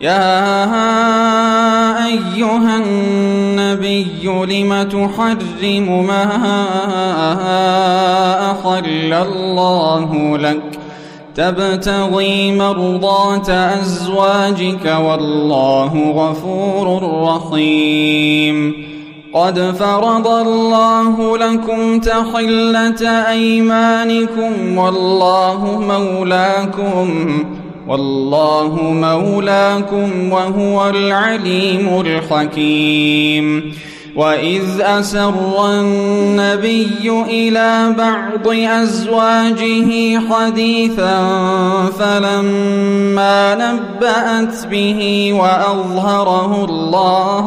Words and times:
يا 0.00 0.44
أيها 2.06 2.78
النبي 2.86 4.06
لم 4.24 4.82
تحرم 4.82 6.06
ما 6.06 6.24
أحل 8.50 9.12
الله 9.12 10.38
لك؟ 10.38 10.78
تبتغي 11.34 12.52
مرضات 12.52 13.50
أزواجك 13.50 14.96
والله 15.00 16.10
غفور 16.10 17.02
رحيم. 17.22 18.74
قد 19.34 19.74
فرض 19.78 20.26
الله 20.28 21.38
لكم 21.38 22.00
تحلة 22.00 23.10
أيمانكم 23.30 24.78
والله 24.78 25.80
مولاكم. 25.88 27.44
والله 27.88 28.80
مولاكم 28.82 30.32
وهو 30.32 30.88
العليم 30.88 32.00
الحكيم. 32.00 33.74
وإذ 34.16 34.80
أسر 34.80 35.70
النبي 35.70 37.10
إلى 37.28 37.94
بعض 37.98 38.48
أزواجه 38.54 40.20
حديثا 40.30 41.24
فلما 41.98 43.54
نبأت 43.54 44.66
به 44.66 45.30
وأظهره 45.32 46.64
الله 46.64 47.46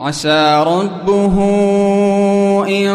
عسى 0.00 0.64
ربه 0.66 1.34
إن 2.68 2.88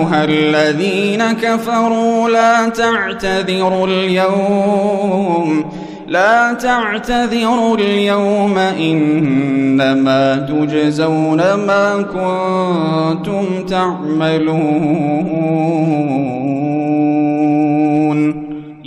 أيها 0.00 0.24
الذين 0.24 1.32
كفروا 1.32 2.28
لا 2.28 2.68
تعتذروا 2.68 3.86
اليوم 3.86 5.64
لا 6.06 6.52
تعتذروا 6.52 7.76
اليوم 7.76 8.58
إنما 8.58 10.36
تجزون 10.36 11.38
ما 11.38 12.02
كنتم 12.02 13.66
تعملون. 13.66 14.60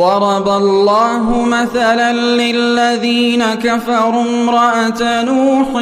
ضرب 0.00 0.48
الله 0.48 1.42
مثلا 1.42 2.12
للذين 2.12 3.44
كفروا 3.54 4.22
امرأة 4.22 5.22
نوح 5.22 5.74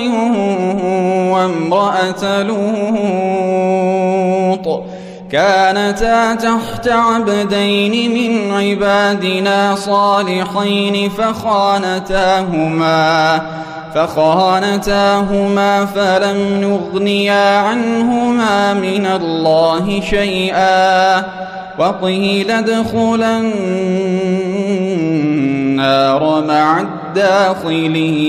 وامرأة 1.33 2.43
لوط. 2.43 2.69
كانتا 5.33 6.35
تحت 6.35 6.89
عبدين 6.89 8.15
من 8.15 8.53
عبادنا 8.55 9.75
صالحين 9.75 11.11
فخانتاهما. 11.11 12.49
فخانتاهما 13.95 15.85
فلم 15.85 16.61
نغنيا 16.61 17.59
عنهما 17.59 18.75
من 18.75 19.07
الله 19.07 20.01
شيئا 20.01 21.25
وقيل 21.79 22.51
ادخلا 22.51 23.41
النار 25.79 26.45
مع 26.49 26.81
الداخلين. 26.81 28.29